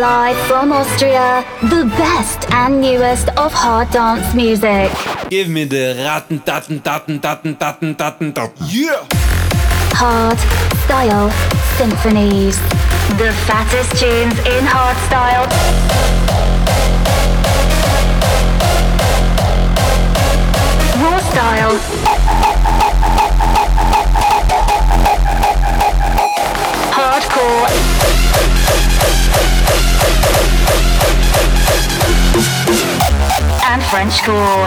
Live 0.00 0.38
from 0.46 0.72
Austria, 0.72 1.44
the 1.60 1.84
best 1.98 2.50
and 2.52 2.80
newest 2.80 3.28
of 3.36 3.52
hard 3.52 3.90
dance 3.90 4.34
music. 4.34 4.90
Give 5.28 5.50
me 5.50 5.64
the 5.64 5.94
ratten, 5.98 6.40
datten, 6.40 6.80
datten, 6.80 7.20
datten, 7.20 7.54
datten, 7.58 7.94
datten, 7.94 8.32
datten. 8.32 8.66
Yeah! 8.72 9.06
Hard 9.92 10.38
Style 10.86 11.28
Symphonies. 11.76 12.56
The 13.18 13.30
fattest 13.44 13.90
tunes 14.00 14.38
in 14.48 14.64
hard 14.64 14.96
style. 15.04 15.44
Raw 20.96 21.20
style. 21.28 21.76
Hardcore. 26.96 27.89
And 33.70 33.82
Frenchcore. 33.82 34.66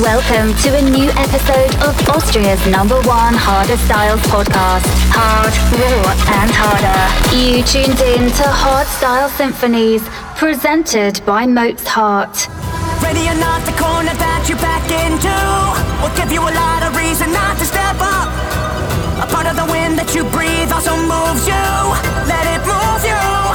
Welcome 0.00 0.54
to 0.62 0.78
a 0.78 0.82
new 0.94 1.10
episode 1.18 1.74
of 1.82 1.98
Austria's 2.08 2.64
number 2.68 2.94
one 3.02 3.34
harder 3.34 3.76
styles 3.78 4.20
podcast. 4.30 4.86
Hard, 5.10 5.50
raw, 5.74 6.14
and 6.38 6.50
harder. 6.54 7.02
You 7.34 7.64
tuned 7.66 7.98
in 7.98 8.30
to 8.30 8.46
Hard 8.46 8.86
Style 8.86 9.28
Symphonies, 9.28 10.06
presented 10.38 11.18
by 11.26 11.46
Mozart. 11.46 12.46
Ready 13.02 13.26
or 13.26 13.34
not, 13.42 13.66
the 13.66 13.74
corner 13.74 14.14
that 14.14 14.46
you 14.46 14.54
back 14.62 14.86
into 15.02 15.34
will 15.98 16.14
give 16.14 16.30
you 16.30 16.46
a 16.46 16.54
lot 16.54 16.86
of 16.86 16.94
reason 16.94 17.32
not 17.32 17.58
to 17.58 17.64
step 17.64 17.98
up. 17.98 18.30
A 19.18 19.26
part 19.34 19.50
of 19.50 19.56
the 19.58 19.66
wind 19.66 19.98
that 19.98 20.14
you 20.14 20.22
breathe 20.30 20.70
also 20.70 20.94
moves 20.94 21.42
you. 21.42 21.66
Let 22.30 22.46
it 22.54 22.62
move 22.62 23.02
you. 23.02 23.45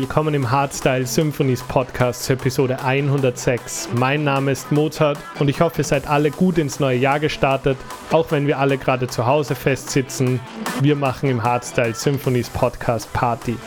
Willkommen 0.00 0.32
im 0.32 0.50
Hardstyle 0.50 1.04
Symphonies 1.04 1.62
Podcast 1.62 2.30
Episode 2.30 2.82
106. 2.82 3.90
Mein 3.94 4.24
Name 4.24 4.52
ist 4.52 4.72
Mozart 4.72 5.18
und 5.38 5.48
ich 5.48 5.60
hoffe, 5.60 5.82
ihr 5.82 5.84
seid 5.84 6.06
alle 6.06 6.30
gut 6.30 6.56
ins 6.56 6.80
neue 6.80 6.96
Jahr 6.96 7.20
gestartet, 7.20 7.76
auch 8.10 8.30
wenn 8.30 8.46
wir 8.46 8.58
alle 8.58 8.78
gerade 8.78 9.08
zu 9.08 9.26
Hause 9.26 9.54
festsitzen. 9.54 10.40
Wir 10.80 10.96
machen 10.96 11.28
im 11.28 11.42
Hardstyle 11.42 11.94
Symphonies 11.94 12.48
Podcast 12.48 13.12
Party. 13.12 13.58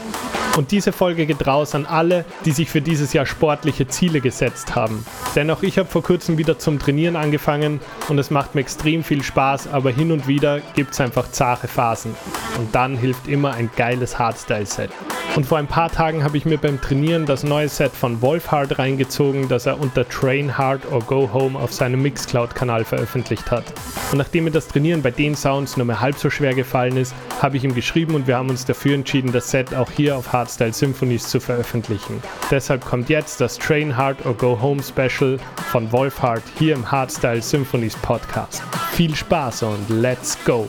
Und 0.56 0.70
diese 0.70 0.92
Folge 0.92 1.26
geht 1.26 1.48
raus 1.48 1.74
an 1.74 1.88
alle, 1.88 2.26
die 2.46 2.52
sich 2.52 2.70
für 2.70 2.82
dieses 2.82 3.12
Jahr 3.12 3.26
sportliche 3.26 3.88
Ziele 3.88 4.22
gesetzt 4.22 4.76
haben. 4.76 5.04
Denn 5.36 5.50
auch 5.50 5.64
ich 5.64 5.80
habe 5.80 5.90
vor 5.90 6.04
kurzem 6.04 6.38
wieder 6.38 6.60
zum 6.60 6.78
Trainieren 6.78 7.16
angefangen 7.16 7.80
und 8.08 8.20
es 8.20 8.30
macht 8.30 8.54
mir 8.54 8.62
extrem 8.62 9.04
viel 9.04 9.24
Spaß, 9.24 9.68
aber 9.68 9.90
hin 9.90 10.12
und 10.12 10.28
wieder 10.28 10.62
gibt 10.76 10.94
es 10.94 11.02
einfach 11.02 11.32
zahre 11.32 11.68
Phasen. 11.68 12.16
Und 12.60 12.76
dann 12.76 12.96
hilft 12.96 13.28
immer 13.28 13.54
ein 13.54 13.72
geiles 13.76 14.20
Hardstyle-Set. 14.20 14.92
Und 15.36 15.48
vor 15.48 15.58
ein 15.58 15.66
paar 15.66 15.92
Tagen 15.92 16.24
habe 16.24 16.38
ich 16.38 16.46
mir 16.46 16.60
beim 16.60 16.80
Trainieren 16.80 17.26
das 17.26 17.42
neue 17.42 17.68
Set 17.68 17.92
von 17.92 18.22
Wolfhard 18.22 18.78
reingezogen, 18.78 19.50
das 19.50 19.66
er 19.66 19.80
unter 19.80 20.08
Train 20.08 20.56
Hard 20.60 20.92
or 20.92 21.00
Go 21.00 21.28
Home 21.34 21.58
auf 21.58 21.74
seinem 21.74 22.04
Mixcloud-Kanal 22.04 22.86
veröffentlicht 22.86 23.50
hat. 23.50 23.64
Und 24.12 24.20
nachdem 24.20 24.44
mir 24.44 24.52
das 24.52 24.68
Trainieren 24.68 25.02
bei 25.02 25.10
den 25.10 25.36
Sounds 25.36 25.76
nur 25.76 25.88
mehr 25.88 26.00
halb 26.00 26.20
so 26.20 26.30
schwer 26.30 26.54
gefallen 26.54 26.98
ist, 26.98 27.16
habe 27.42 27.58
ich 27.58 27.64
ihm 27.64 27.74
geschrieben 27.74 28.14
und 28.14 28.28
wir 28.28 28.38
haben 28.38 28.52
uns 28.52 28.66
dafür 28.66 28.94
entschieden, 28.94 29.32
das 29.32 29.50
Set 29.50 29.74
auch 29.74 29.90
hier 29.90 30.16
auf 30.16 30.34
Hardstyle 30.44 30.74
Symphonies 30.74 31.26
zu 31.30 31.40
veröffentlichen. 31.40 32.22
Deshalb 32.52 32.84
kommt 32.84 33.08
jetzt 33.08 33.40
das 33.40 33.58
Train 33.58 33.96
Hard 33.96 34.26
or 34.26 34.34
Go 34.34 34.60
Home 34.62 34.84
Special 34.84 35.40
von 35.72 35.90
Wolfhard 35.94 36.44
hier 36.60 36.74
im 36.74 36.92
Hardstyle 36.92 37.42
Symphonies 37.42 37.96
Podcast. 37.96 38.62
Viel 38.92 39.16
Spaß 39.16 39.64
und 39.64 39.90
let's 39.90 40.38
go! 40.44 40.68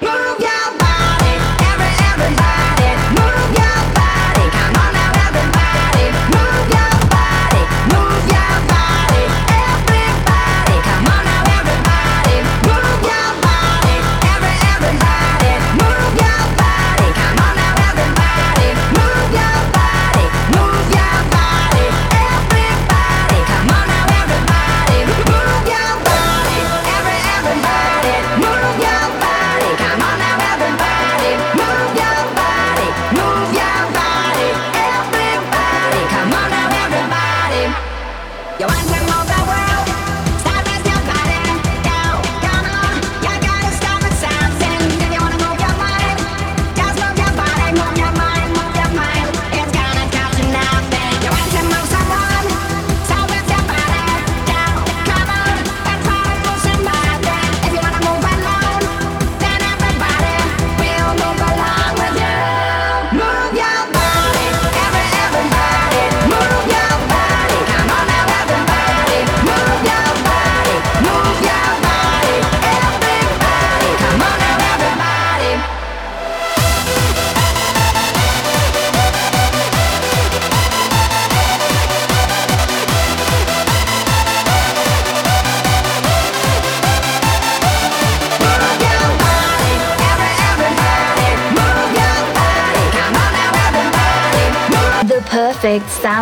Move 0.00 0.10
your 0.38 0.78
body, 0.78 1.36
every 1.70 2.14
everybody. 2.14 2.55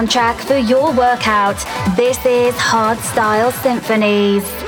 Soundtrack 0.04 0.36
for 0.46 0.56
your 0.56 0.92
workout. 0.94 1.56
This 1.96 2.18
is 2.26 2.54
Hardstyle 2.54 3.52
Symphonies. 3.62 4.63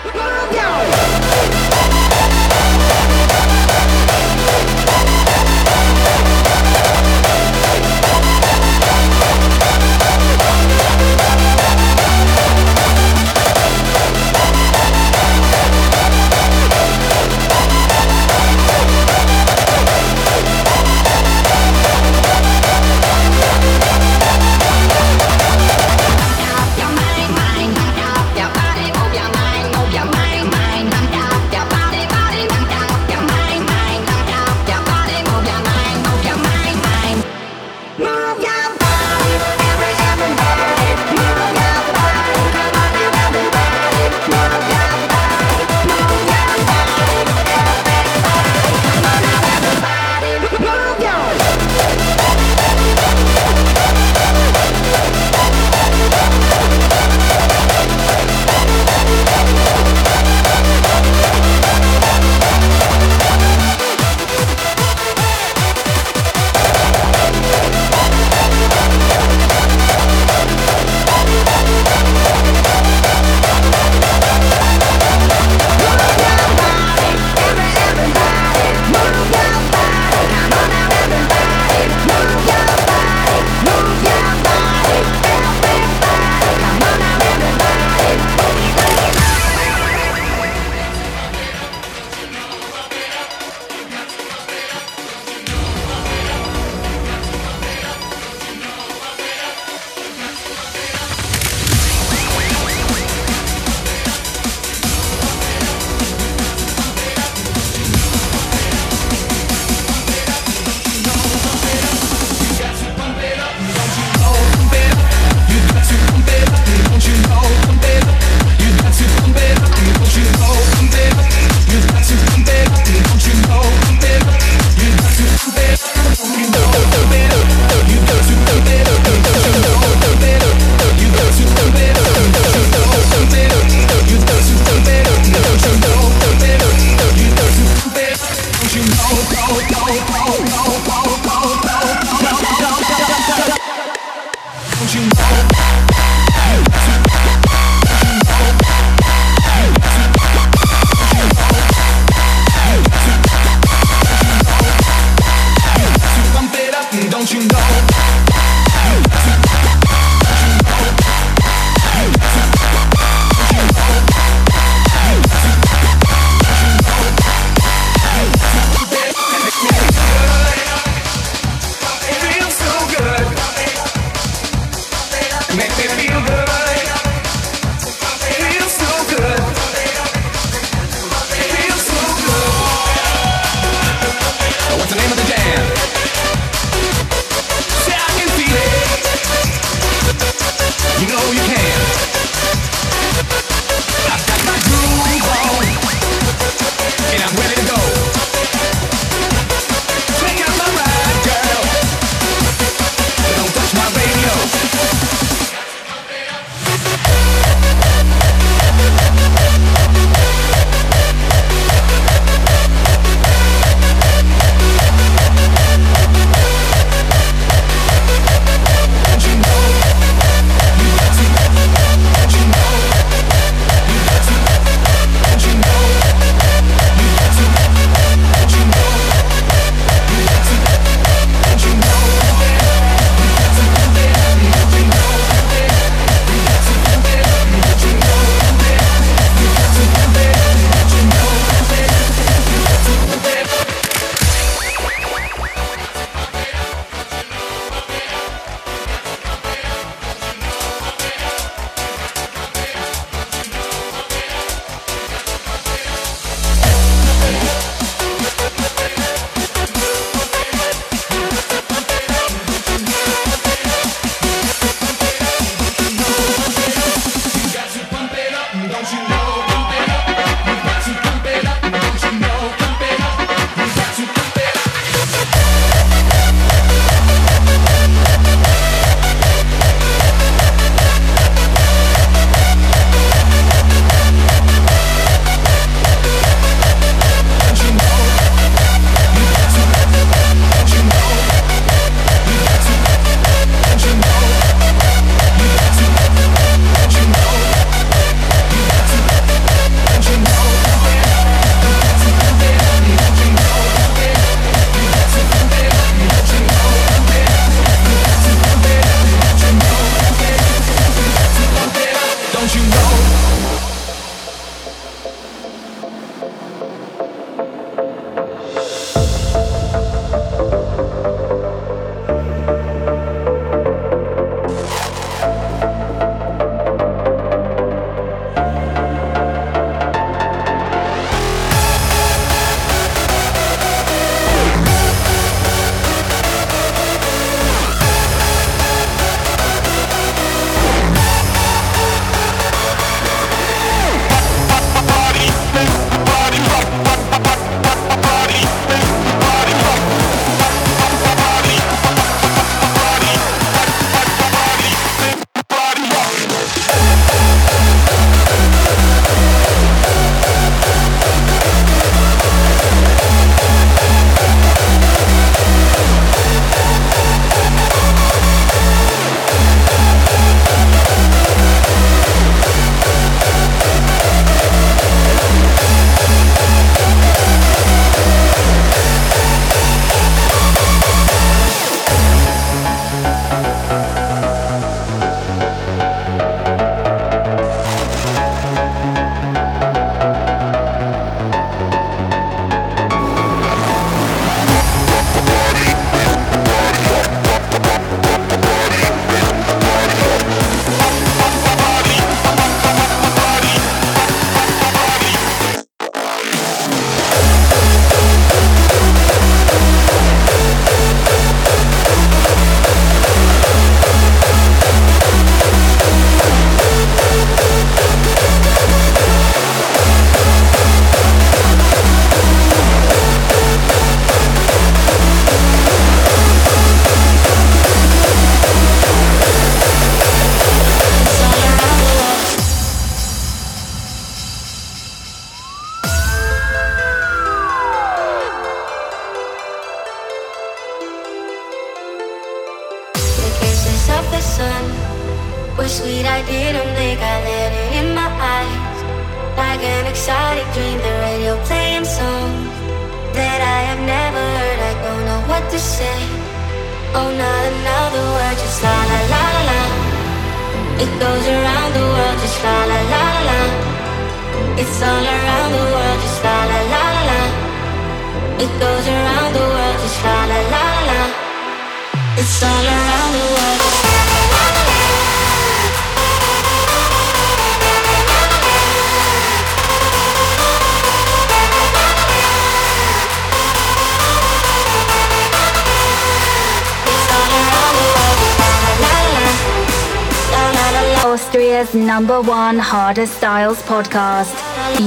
number 492.06 492.28
one 492.30 492.56
Harder 492.56 493.04
Styles 493.04 493.60
podcast. 493.62 494.32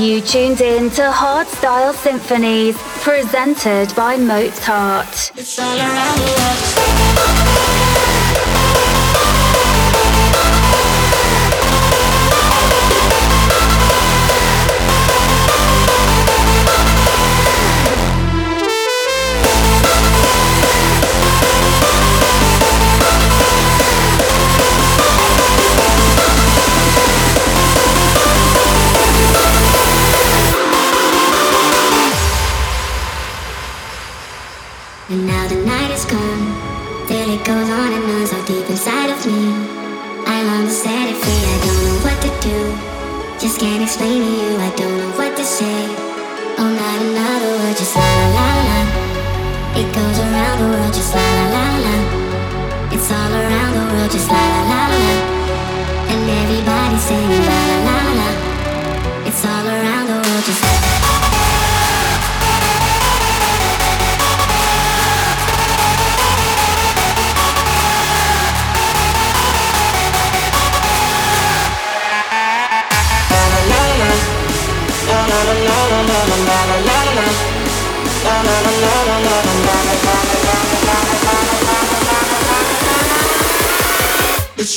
You 0.02 0.22
tuned 0.22 0.62
in 0.62 0.90
to 0.92 1.12
Hard 1.12 1.48
Style 1.48 1.92
Symphonies, 1.92 2.78
presented 3.04 3.94
by 3.94 4.16
Mozart. 4.16 5.34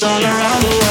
all 0.04 0.20
around. 0.20 0.81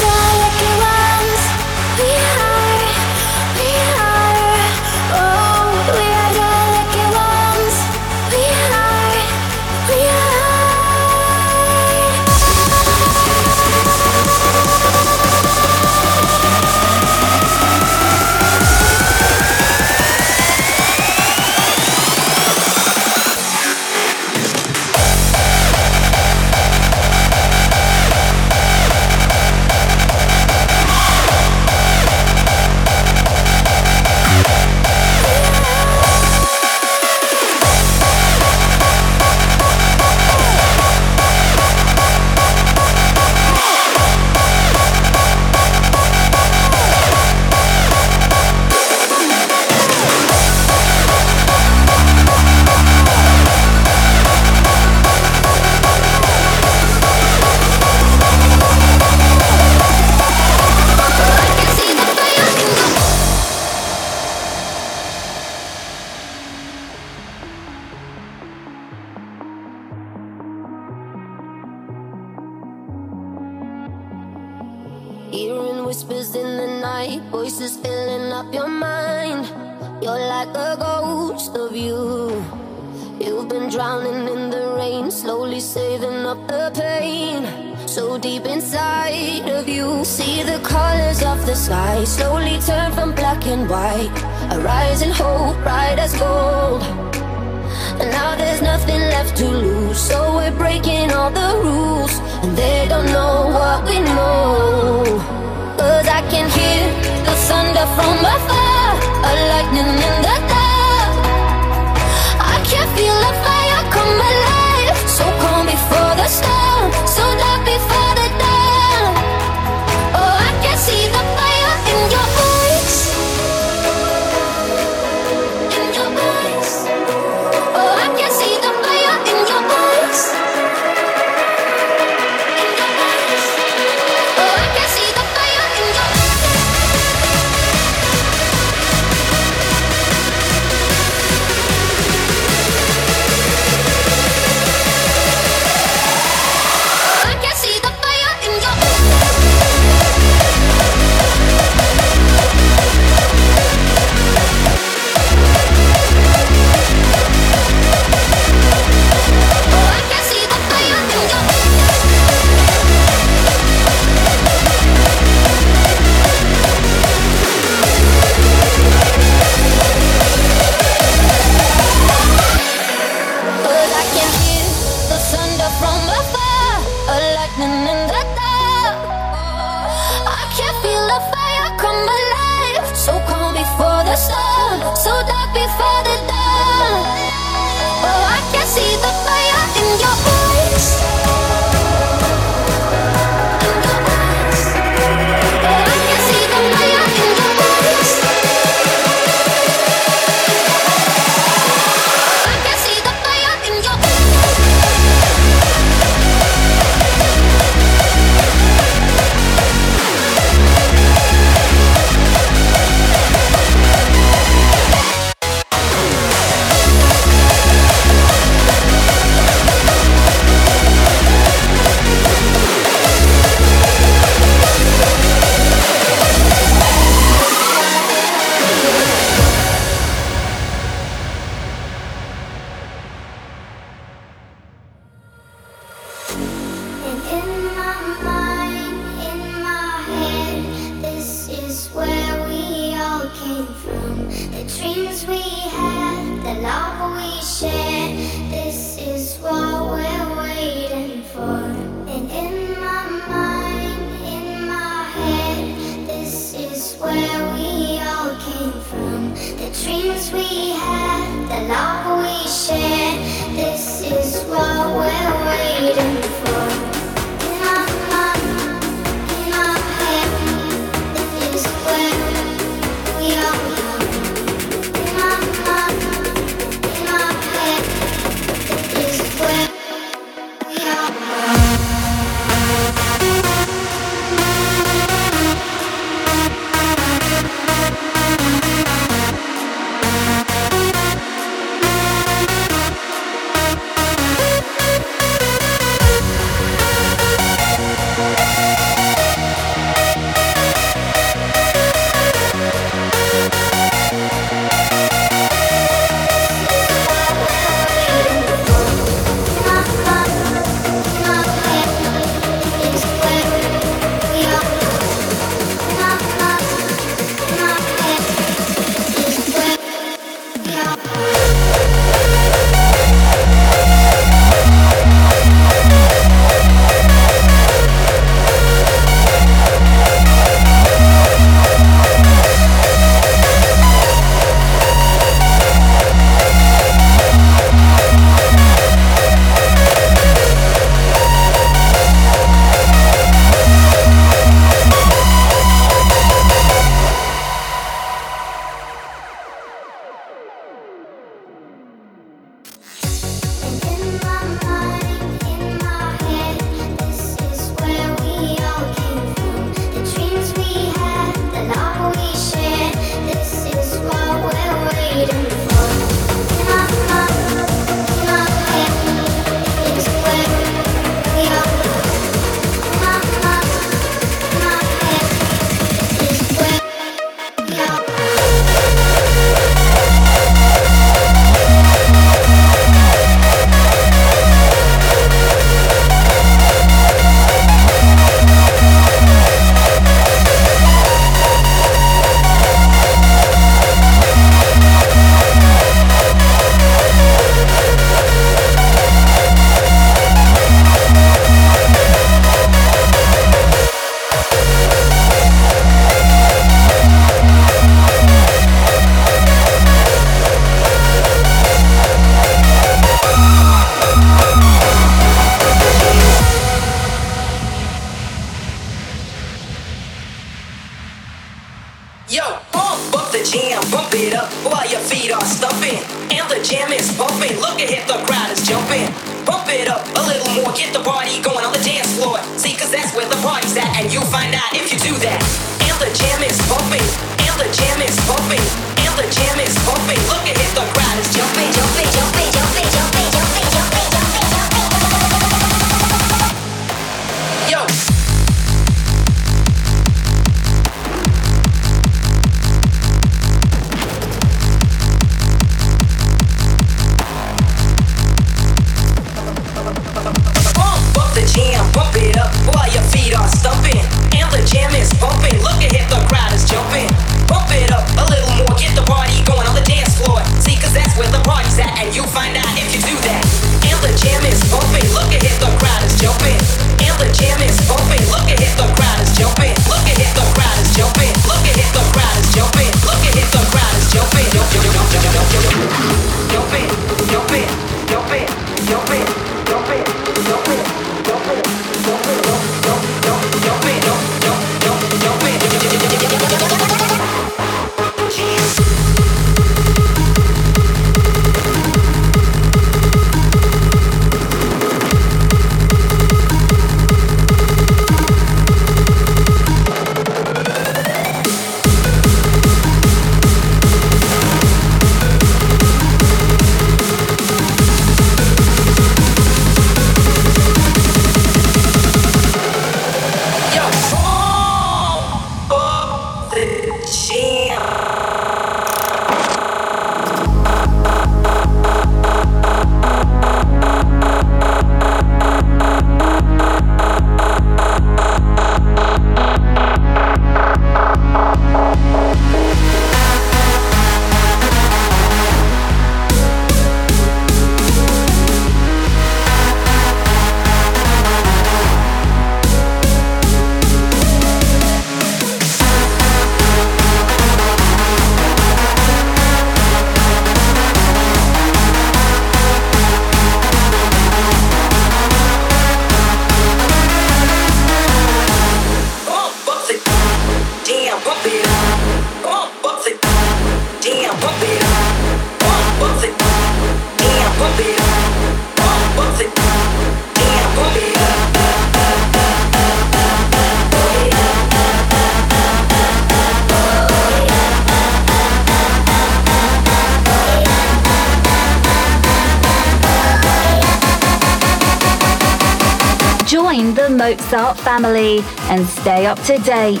Family 597.86 598.40
and 598.68 598.84
stay 598.84 599.26
up 599.26 599.40
to 599.44 599.56
date. 599.58 600.00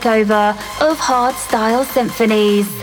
Takeover 0.02 0.50
of 0.80 0.98
Hardstyle 0.98 1.84
Symphonies. 1.86 2.81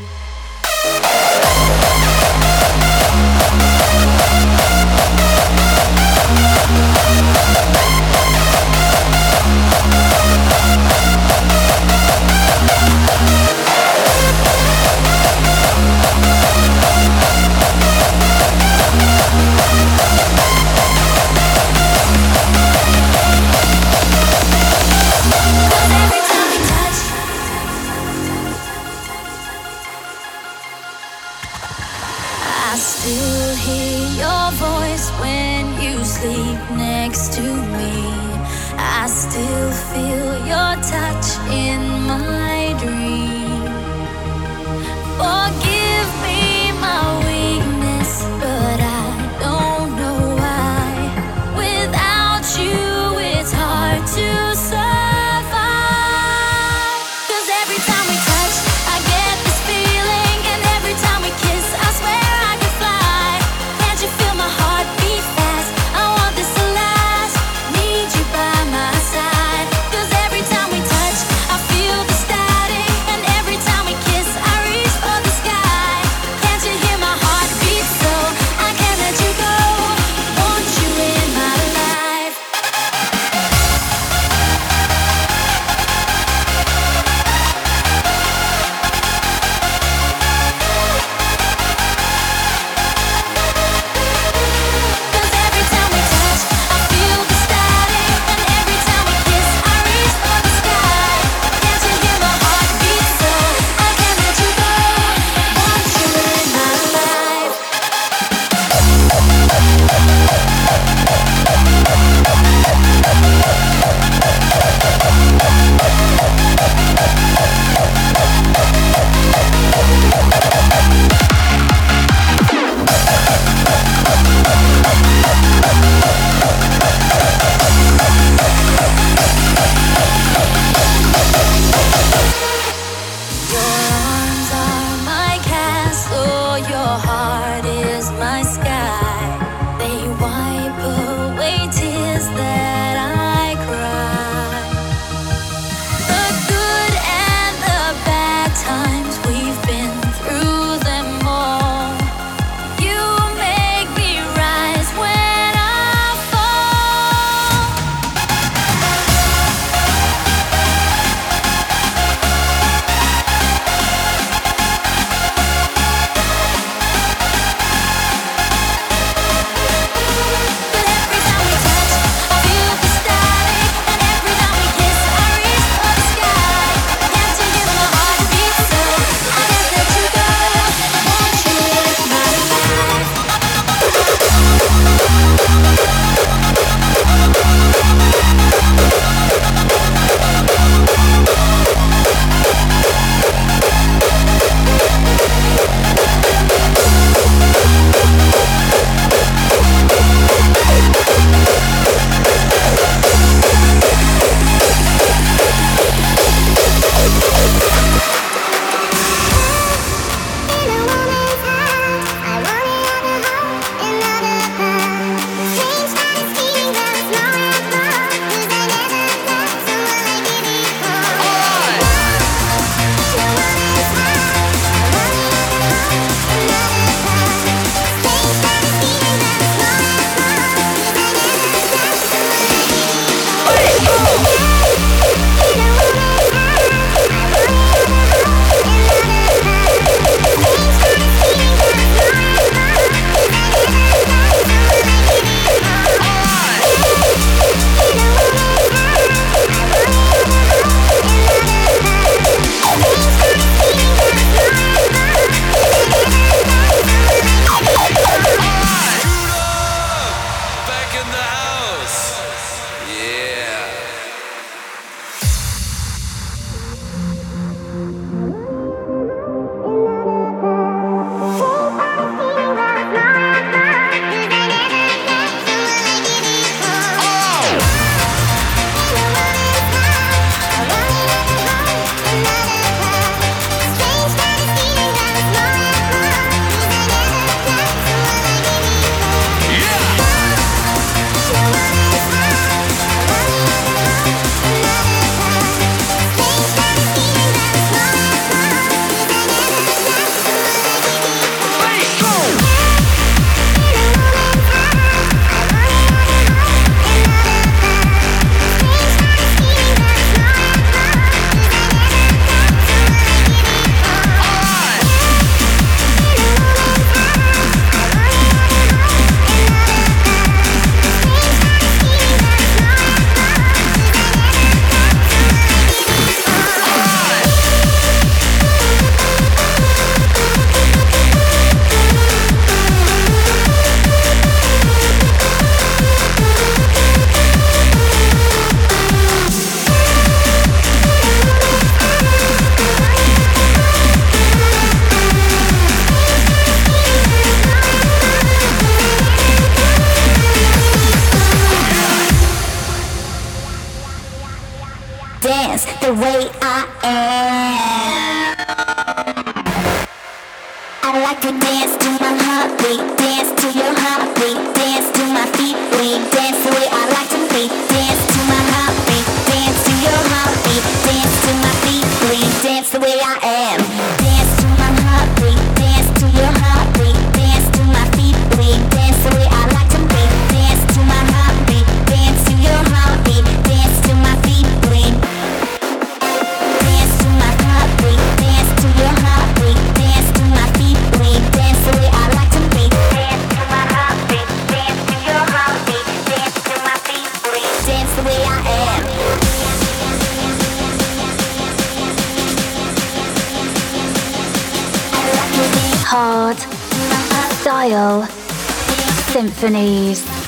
symphonies 409.40 410.19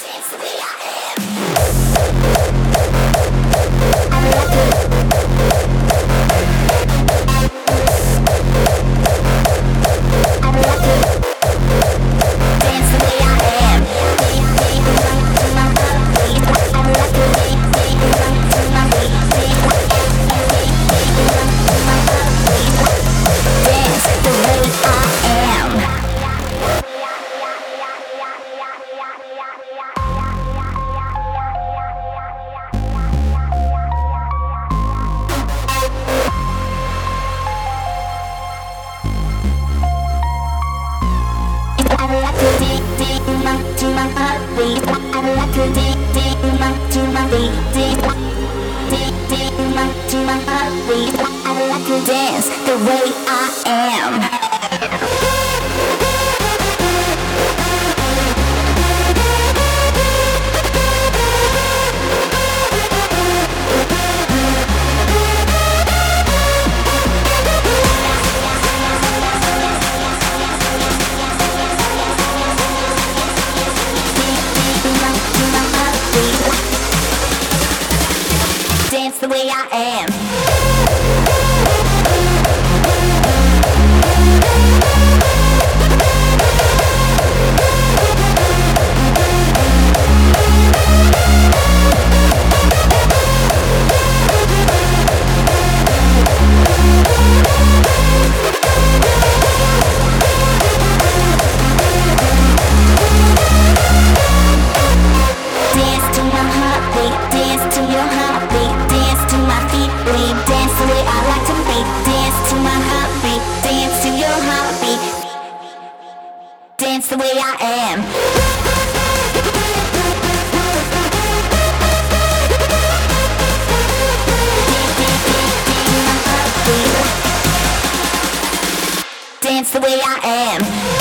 it's 129.62 129.74
the 129.74 129.80
way 129.80 129.99
I 130.03 130.20
am. 130.24 131.00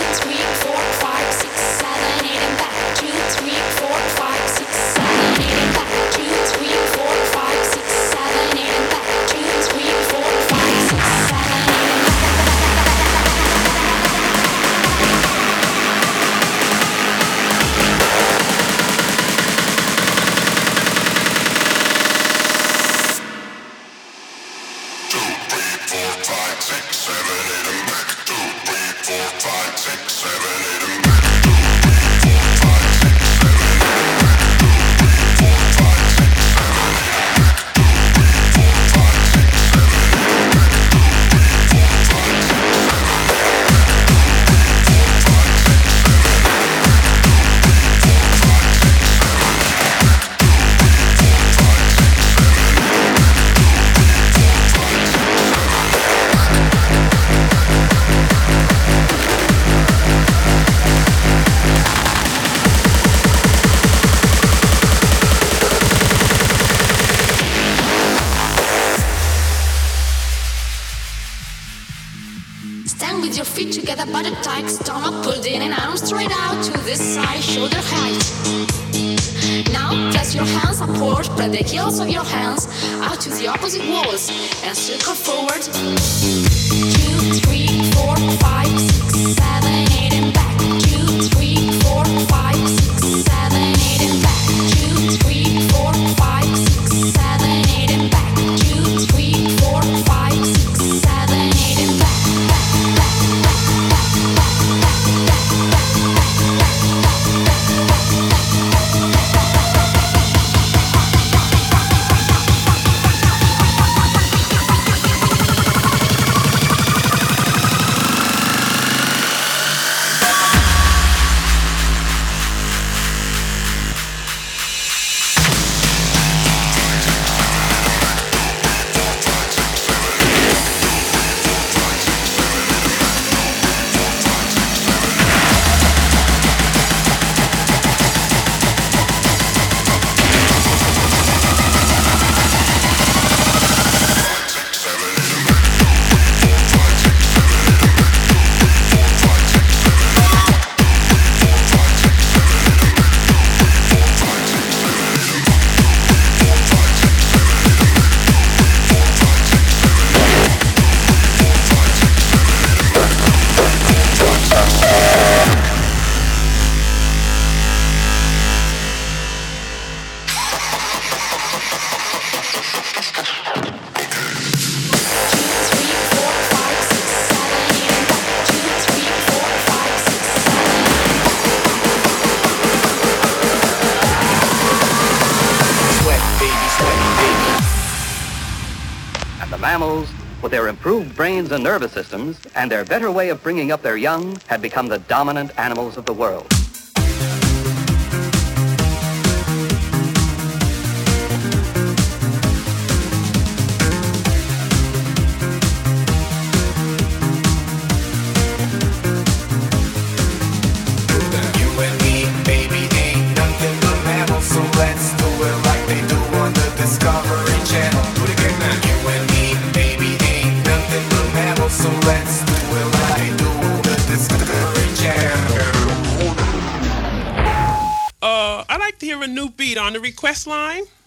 brains 191.41 191.53
and 191.53 191.63
nervous 191.63 191.91
systems 191.91 192.39
and 192.53 192.69
their 192.69 192.85
better 192.85 193.09
way 193.09 193.29
of 193.29 193.41
bringing 193.41 193.71
up 193.71 193.81
their 193.81 193.97
young 193.97 194.39
had 194.45 194.61
become 194.61 194.87
the 194.87 194.99
dominant 194.99 195.49
animals 195.57 195.97
of 195.97 196.05
the 196.05 196.13
world. 196.13 196.60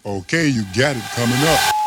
Okay, 0.05 0.47
you 0.47 0.63
got 0.77 0.95
it 0.95 1.03
coming 1.15 1.41
up. 1.47 1.84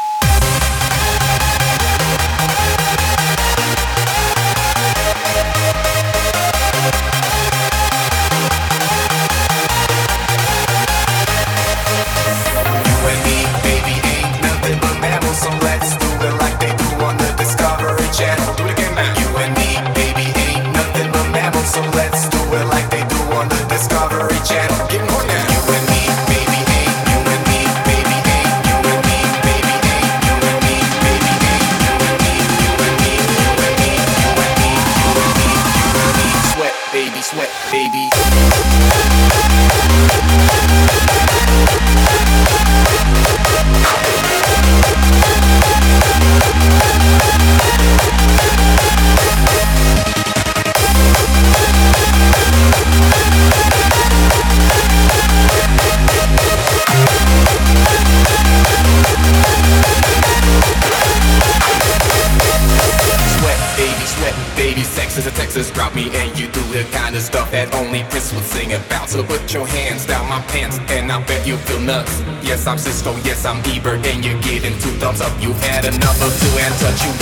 you 71.48 71.56
feel 71.64 71.80
nuts. 71.80 72.20
Yes, 72.44 72.66
I'm 72.66 72.76
Siskel, 72.76 73.16
yes, 73.24 73.46
I'm 73.46 73.64
Ebert, 73.64 74.04
and 74.04 74.22
you're 74.22 74.38
getting 74.42 74.76
two 74.84 74.92
thumbs 75.00 75.22
up. 75.22 75.32
You've 75.40 75.56
had 75.64 75.86
enough 75.86 76.20
of 76.20 76.28
two 76.28 76.52
and 76.60 76.74
touch, 76.76 77.00
you 77.00 77.12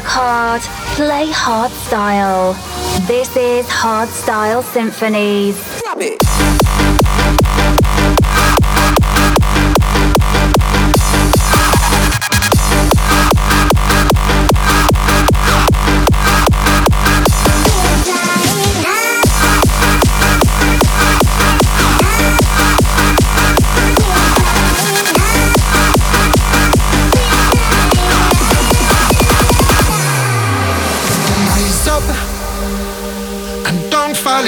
work 0.00 0.08
hard, 0.08 0.62
play 0.96 1.30
hard 1.30 1.70
style. 1.72 2.54
This 3.06 3.36
is 3.36 3.68
Hard 3.68 4.08
Style 4.08 4.62
Symphonies. 4.62 5.79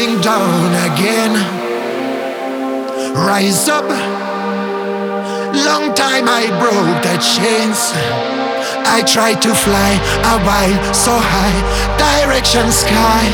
Falling 0.03 0.21
down 0.21 0.93
again. 0.93 1.33
Rise 3.15 3.69
up. 3.69 3.89
Long 5.55 5.95
time 5.95 6.27
I 6.29 6.47
broke 6.59 7.03
the 7.03 7.17
chains. 7.19 7.93
I 8.85 9.03
tried 9.07 9.41
to 9.43 9.55
fly 9.55 9.93
a 10.33 10.39
while 10.47 10.95
so 10.95 11.13
high, 11.15 11.59
direction 11.99 12.71
sky. 12.73 13.25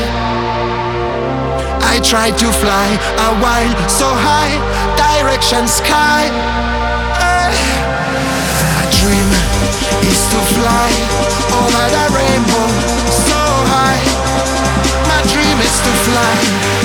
I 1.81 1.99
tried 2.03 2.37
to 2.37 2.51
fly 2.51 2.87
a 3.17 3.31
while 3.41 3.89
so 3.89 4.07
high, 4.07 4.53
direction 4.95 5.67
sky. 5.67 6.29
Eh. 7.19 7.51
My 8.61 8.85
dream 8.99 9.29
is 10.05 10.21
to 10.31 10.39
fly 10.53 10.89
over 11.61 11.85
the 11.95 12.05
rainbow 12.15 12.67
so 13.25 13.41
high. 13.73 14.18
Is 15.61 15.81
to 15.81 15.91
fly 15.91 16.78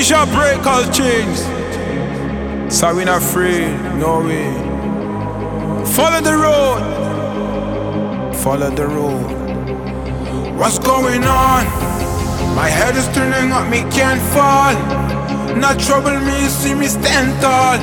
We 0.00 0.04
shall 0.04 0.24
break 0.24 0.64
all 0.64 0.82
chains. 0.90 1.40
So 2.74 2.94
we 2.94 3.04
not 3.04 3.20
afraid, 3.20 3.68
no 3.98 4.24
way. 4.24 4.48
Follow 5.92 6.22
the 6.22 6.36
road. 6.38 6.80
Follow 8.36 8.70
the 8.70 8.86
road. 8.86 10.56
What's 10.56 10.78
going 10.78 11.22
on? 11.24 11.66
My 12.56 12.70
head 12.70 12.96
is 12.96 13.06
turning 13.14 13.52
up, 13.52 13.68
me 13.68 13.80
can't 13.92 14.22
fall. 14.32 14.72
Not 15.54 15.78
trouble 15.78 16.18
me, 16.18 16.48
see 16.48 16.72
me 16.72 16.86
stand 16.86 17.38
tall. 17.42 17.76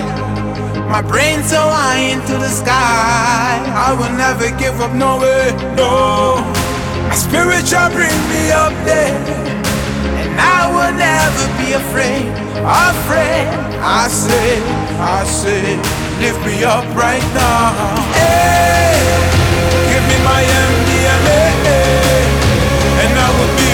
My 0.90 1.04
brain 1.04 1.44
so 1.44 1.62
high 1.70 2.00
into 2.00 2.34
the 2.34 2.50
sky. 2.50 3.62
I 3.88 3.94
will 3.94 4.18
never 4.18 4.50
give 4.58 4.82
up, 4.82 4.92
no 4.96 5.20
way, 5.20 5.54
no. 5.76 6.42
My 7.10 7.14
spirit 7.14 7.68
shall 7.68 7.92
bring 7.92 8.18
me 8.32 8.50
up 8.50 8.74
there. 8.86 9.57
Will 10.78 10.94
never 10.94 11.48
be 11.58 11.74
afraid, 11.74 12.30
afraid. 12.62 13.50
I 13.82 14.06
say, 14.10 14.62
I 15.02 15.26
say, 15.26 15.76
lift 16.22 16.40
me 16.46 16.64
up 16.64 16.86
right 16.94 17.26
now. 17.34 17.98
Hey, 18.14 18.94
give 19.90 20.06
me 20.06 20.18
my 20.22 20.42
MDMA, 20.70 21.44
and 23.02 23.12
I 23.26 23.30
will 23.38 23.54
be 23.58 23.67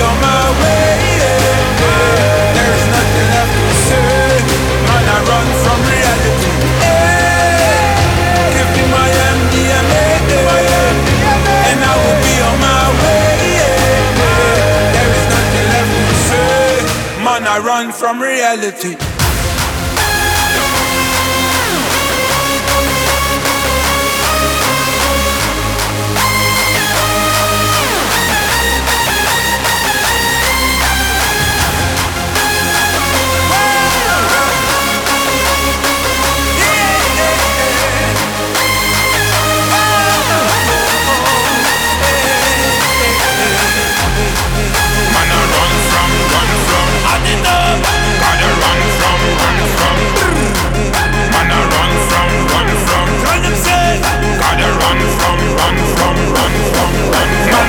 I 17.54 17.60
run 17.60 17.92
from 17.92 18.20
reality. 18.20 19.13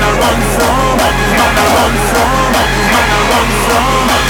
I 0.05 0.10
run 0.20 0.40
from? 0.55 0.98
Man 1.01 1.56
I 1.56 1.66
run 1.76 1.94
from? 2.10 2.52
Man 2.93 3.10
I 3.10 3.20
run 3.31 3.48
from? 3.64 4.24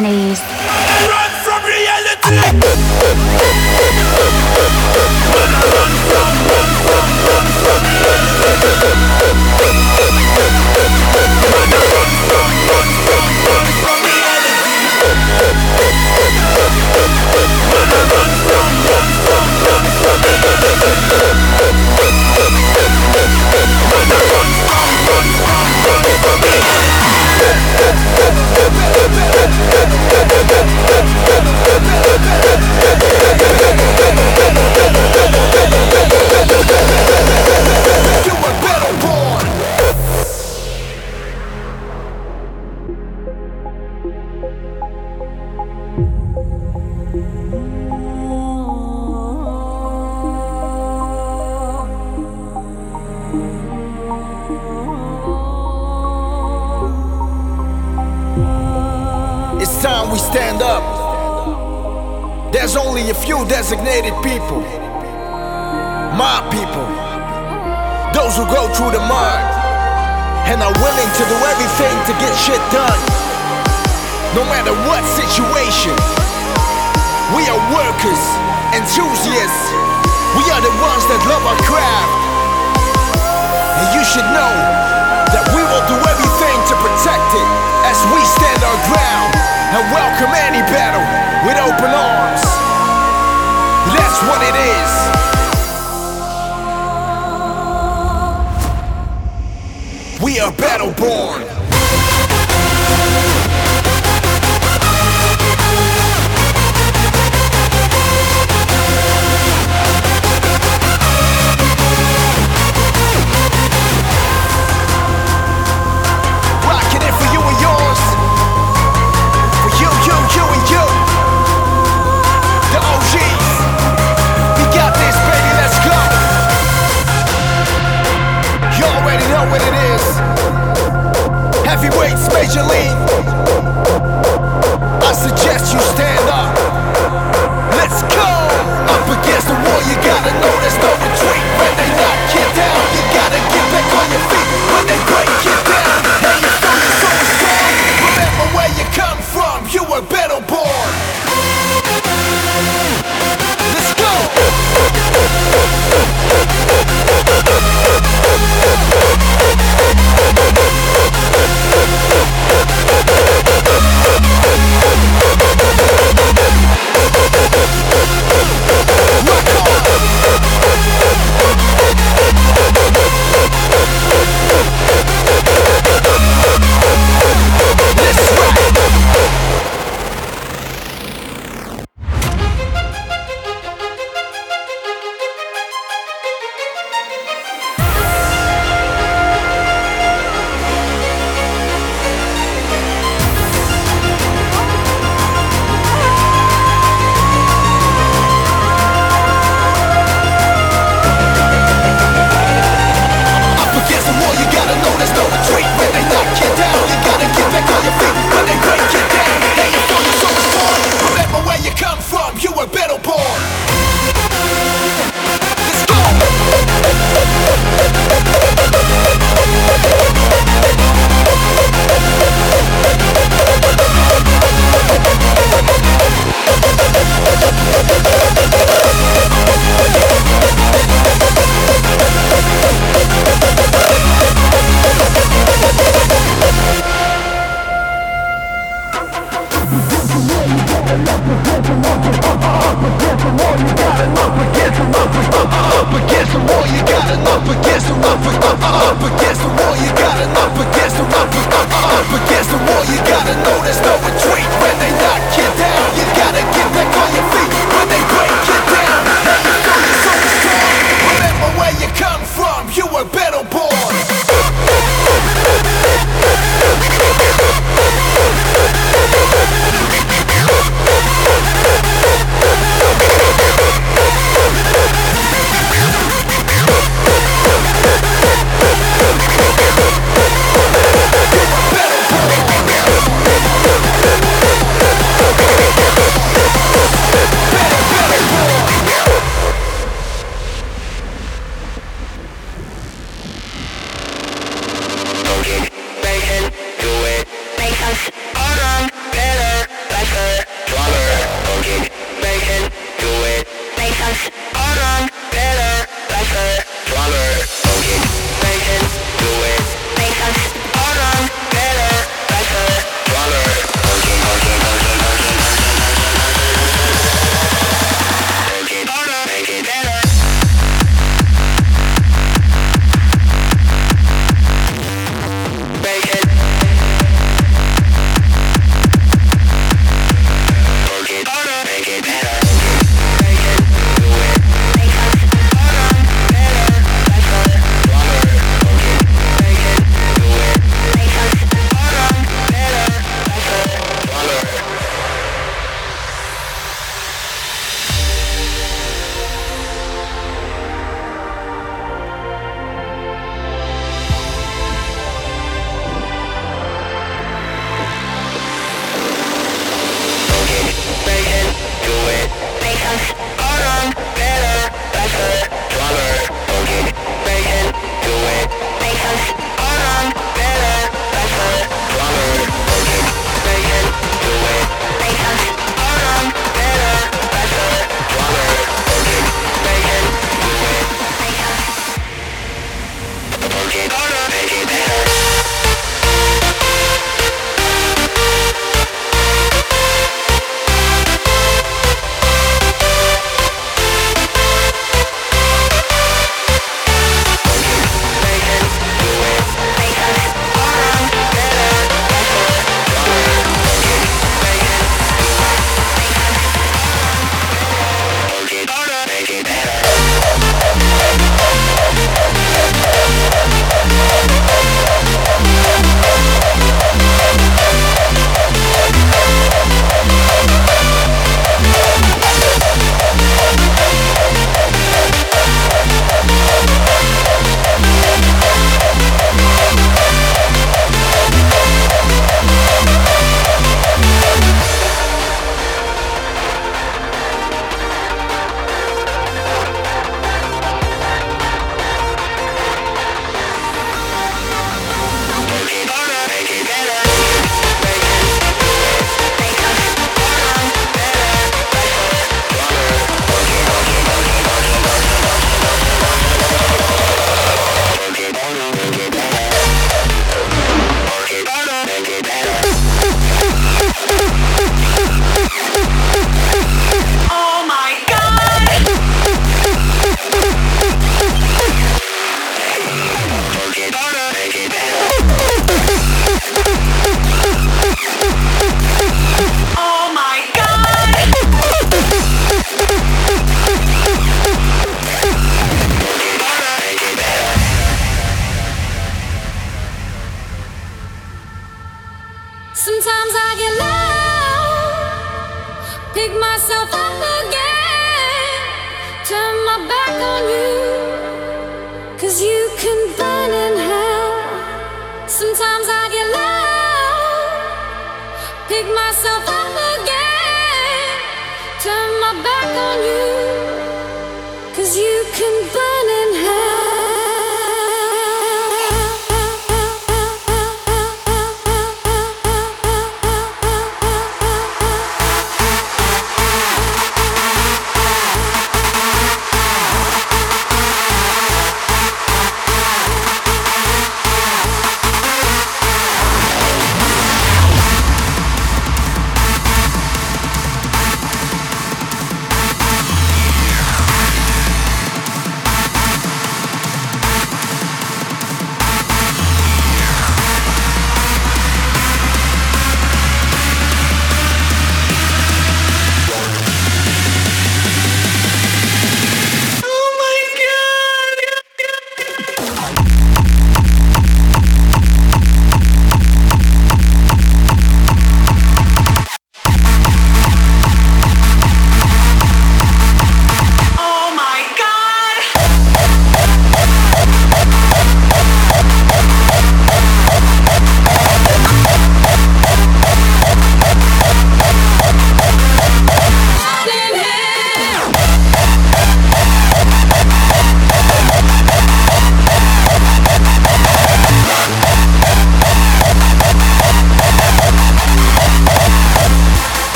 Symphonies. 0.00 0.49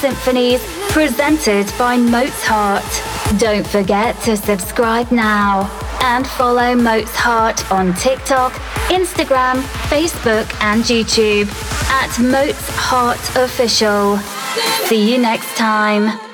symphonies 0.00 0.64
presented 0.90 1.66
by 1.78 1.96
Mozart. 1.96 2.84
Don't 3.38 3.66
forget 3.66 4.18
to 4.22 4.36
subscribe 4.36 5.10
now 5.10 5.68
and 6.02 6.26
follow 6.26 6.74
Mozart 6.74 7.70
on 7.70 7.94
TikTok, 7.94 8.52
Instagram, 8.88 9.60
Facebook, 9.90 10.46
and 10.62 10.82
YouTube 10.84 11.48
at 11.90 12.18
Mozart 12.20 13.36
Official. 13.36 14.16
See 14.86 15.12
you 15.12 15.18
next 15.18 15.56
time. 15.56 16.27